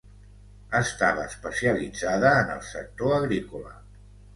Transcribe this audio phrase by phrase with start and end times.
[0.79, 3.81] Estava especialitzada en el sector agrícola.